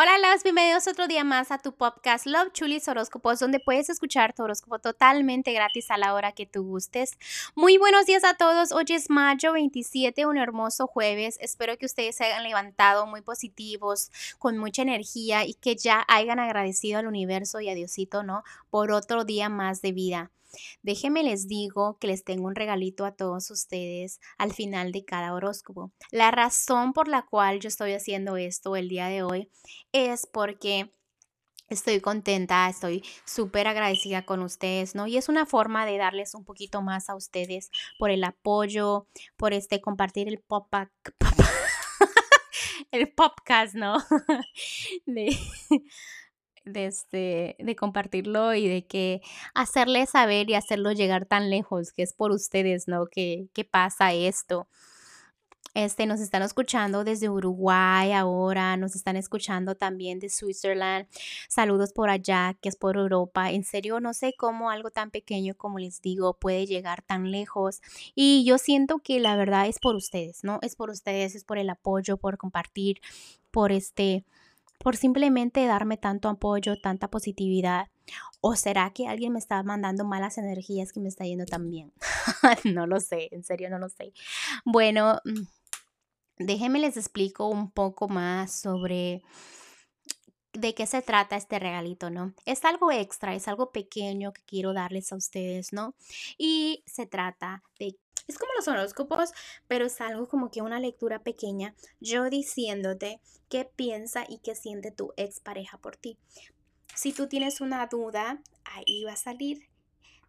[0.00, 4.32] Hola, los bienvenidos otro día más a tu podcast Love Chulis Horóscopos, donde puedes escuchar
[4.32, 7.18] tu horóscopo totalmente gratis a la hora que tú gustes.
[7.56, 8.70] Muy buenos días a todos.
[8.70, 11.36] Hoy es mayo 27, un hermoso jueves.
[11.40, 16.38] Espero que ustedes se hayan levantado muy positivos, con mucha energía y que ya hayan
[16.38, 18.44] agradecido al universo y a Diosito, ¿no?
[18.70, 20.30] Por otro día más de vida.
[20.82, 25.34] Déjenme les digo que les tengo un regalito a todos ustedes al final de cada
[25.34, 25.92] horóscopo.
[26.10, 29.50] La razón por la cual yo estoy haciendo esto el día de hoy
[29.92, 30.92] es porque
[31.68, 35.06] estoy contenta, estoy súper agradecida con ustedes, ¿no?
[35.06, 39.06] Y es una forma de darles un poquito más a ustedes por el apoyo,
[39.36, 40.72] por este compartir el pop
[42.90, 43.98] el podcast, ¿no?
[46.72, 49.20] de, este, de compartirlo y de que
[49.54, 53.06] hacerle saber y hacerlo llegar tan lejos, que es por ustedes, ¿no?
[53.06, 54.68] Que, que pasa esto.
[55.74, 61.06] Este, nos están escuchando desde Uruguay ahora, nos están escuchando también de Switzerland.
[61.48, 63.52] Saludos por allá, que es por Europa.
[63.52, 67.80] En serio, no sé cómo algo tan pequeño como les digo puede llegar tan lejos.
[68.16, 70.58] Y yo siento que la verdad es por ustedes, ¿no?
[70.62, 73.00] Es por ustedes, es por el apoyo, por compartir,
[73.52, 74.24] por este,
[74.78, 77.88] por simplemente darme tanto apoyo, tanta positividad.
[78.40, 81.92] ¿O será que alguien me está mandando malas energías que me está yendo tan bien?
[82.64, 84.12] no lo sé, en serio no lo sé.
[84.64, 89.22] Bueno, mm, déjenme les explico un poco más sobre
[90.52, 92.34] de qué se trata este regalito, ¿no?
[92.44, 95.94] Es algo extra, es algo pequeño que quiero darles a ustedes, ¿no?
[96.36, 97.96] Y se trata de
[98.28, 99.32] es como los horóscopos,
[99.66, 104.90] pero es algo como que una lectura pequeña, yo diciéndote qué piensa y qué siente
[104.90, 106.18] tu expareja por ti.
[106.94, 109.68] Si tú tienes una duda, ahí va a salir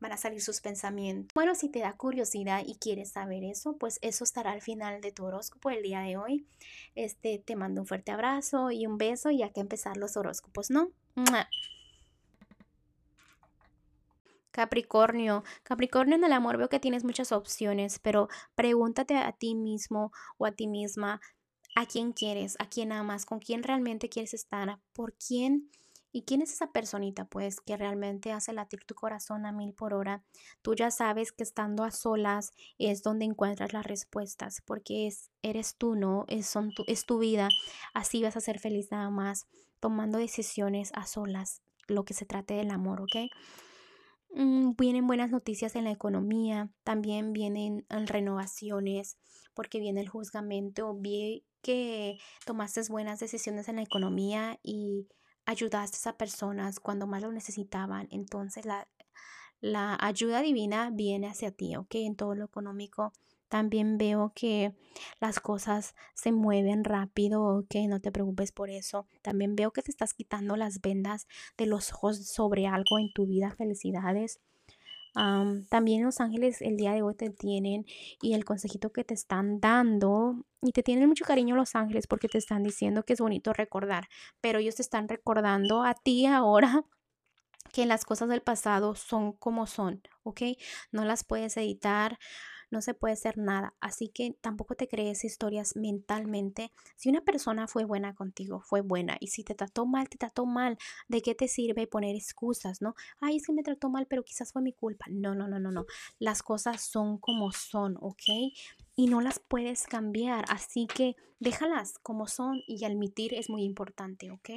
[0.00, 1.32] van a salir sus pensamientos.
[1.34, 5.12] Bueno, si te da curiosidad y quieres saber eso, pues eso estará al final de
[5.12, 6.46] tu horóscopo el día de hoy.
[6.94, 10.70] Este, te mando un fuerte abrazo y un beso y hay que empezar los horóscopos,
[10.70, 10.90] ¿no?
[14.50, 15.44] Capricornio.
[15.62, 20.46] Capricornio en el amor veo que tienes muchas opciones, pero pregúntate a ti mismo o
[20.46, 21.20] a ti misma
[21.74, 25.70] a quién quieres, a quién amas, con quién realmente quieres estar, por quién
[26.10, 29.94] y quién es esa personita pues que realmente hace latir tu corazón a mil por
[29.94, 30.24] hora.
[30.62, 35.76] Tú ya sabes que estando a solas es donde encuentras las respuestas, porque es, eres
[35.76, 36.24] tú, ¿no?
[36.28, 37.48] Es, son tu, es tu vida.
[37.94, 39.46] Así vas a ser feliz nada más,
[39.80, 43.30] tomando decisiones a solas, lo que se trate del amor, ¿ok?
[44.30, 49.18] Mm, vienen buenas noticias en la economía, también vienen mm, renovaciones,
[49.54, 55.08] porque viene el juzgamento, vi que tomaste buenas decisiones en la economía y
[55.46, 58.88] ayudaste a personas cuando más lo necesitaban, entonces la,
[59.60, 61.94] la ayuda divina viene hacia ti, ¿ok?
[61.96, 63.12] En todo lo económico.
[63.48, 64.74] También veo que
[65.20, 69.06] las cosas se mueven rápido, ok, no te preocupes por eso.
[69.22, 71.26] También veo que te estás quitando las vendas
[71.56, 73.50] de los ojos sobre algo en tu vida.
[73.56, 74.40] Felicidades.
[75.68, 77.86] también los ángeles el día de hoy te tienen
[78.22, 82.28] y el consejito que te están dando y te tienen mucho cariño los ángeles porque
[82.28, 84.08] te están diciendo que es bonito recordar,
[84.40, 86.84] pero ellos te están recordando a ti ahora
[87.72, 90.42] que las cosas del pasado son como son, ¿ok?
[90.92, 92.18] No las puedes editar,
[92.70, 93.74] no se puede hacer nada.
[93.80, 96.70] Así que tampoco te crees historias mentalmente.
[96.96, 99.16] Si una persona fue buena contigo, fue buena.
[99.20, 100.78] Y si te trató mal, te trató mal.
[101.08, 102.94] ¿De qué te sirve poner excusas, no?
[103.20, 105.06] Ay, es que me trató mal, pero quizás fue mi culpa.
[105.10, 105.86] No, no, no, no, no.
[106.18, 108.22] Las cosas son como son, ¿ok?
[108.96, 110.44] Y no las puedes cambiar.
[110.48, 114.50] Así que déjalas como son y admitir es muy importante, ¿ok?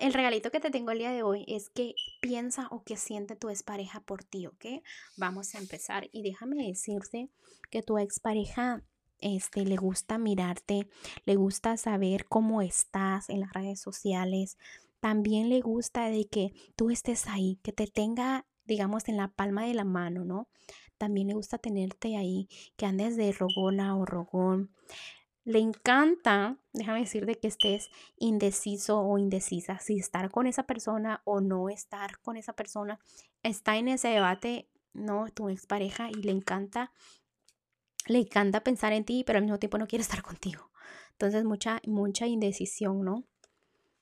[0.00, 3.36] El regalito que te tengo el día de hoy es que piensa o que siente
[3.36, 4.82] tu expareja por ti, ¿ok?
[5.16, 7.30] Vamos a empezar y déjame decirte
[7.70, 8.82] que tu expareja
[9.18, 10.88] este, le gusta mirarte,
[11.24, 14.58] le gusta saber cómo estás en las redes sociales,
[15.00, 19.64] también le gusta de que tú estés ahí, que te tenga, digamos, en la palma
[19.64, 20.48] de la mano, ¿no?
[20.98, 24.70] También le gusta tenerte ahí, que andes de rogona o rogón
[25.44, 31.40] le encanta, déjame decirte que estés indeciso o indecisa, si estar con esa persona o
[31.40, 33.00] no estar con esa persona.
[33.42, 35.26] Está en ese debate, ¿no?
[35.34, 36.92] Tu expareja y le encanta,
[38.06, 40.70] le encanta pensar en ti, pero al mismo tiempo no quiere estar contigo.
[41.12, 43.24] Entonces, mucha, mucha indecisión, ¿no?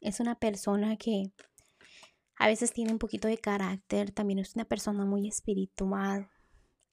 [0.00, 1.32] Es una persona que
[2.36, 6.30] a veces tiene un poquito de carácter, también es una persona muy espiritual,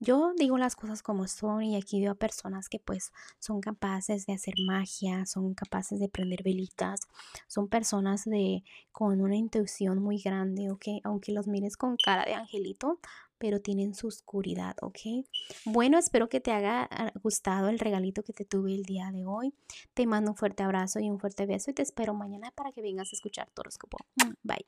[0.00, 4.26] yo digo las cosas como son y aquí veo a personas que pues son capaces
[4.26, 7.00] de hacer magia, son capaces de prender velitas,
[7.46, 10.86] son personas de con una intuición muy grande, ¿ok?
[11.04, 12.98] Aunque los mires con cara de angelito,
[13.36, 15.26] pero tienen su oscuridad, ¿ok?
[15.64, 19.24] Bueno, espero que te haya ah, gustado el regalito que te tuve el día de
[19.24, 19.54] hoy.
[19.94, 22.82] Te mando un fuerte abrazo y un fuerte beso y te espero mañana para que
[22.82, 23.96] vengas a escuchar tu horóscopo.
[24.42, 24.66] Bye.